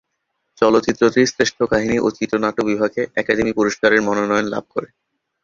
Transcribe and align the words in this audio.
চলচ্চিত্রটি 0.61 1.21
শ্রেষ্ঠ 1.27 1.57
কাহিনি 1.71 1.97
ও 1.99 2.07
চিত্রনাট্য 2.17 2.59
বিভাগে 2.63 3.01
একাডেমি 3.15 3.51
পুরস্কারের 3.53 4.01
মনোনয়ন 4.01 4.45
লাভ 4.45 4.63
করে। 4.73 4.87